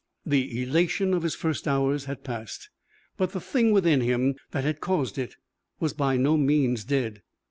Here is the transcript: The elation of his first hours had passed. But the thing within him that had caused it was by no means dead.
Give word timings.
The 0.25 0.63
elation 0.63 1.13
of 1.13 1.21
his 1.21 1.35
first 1.35 1.67
hours 1.67 2.05
had 2.05 2.23
passed. 2.23 2.71
But 3.17 3.33
the 3.33 3.39
thing 3.39 3.69
within 3.71 4.01
him 4.01 4.33
that 4.49 4.63
had 4.63 4.81
caused 4.81 5.19
it 5.19 5.35
was 5.79 5.93
by 5.93 6.17
no 6.17 6.37
means 6.37 6.83
dead. 6.83 7.21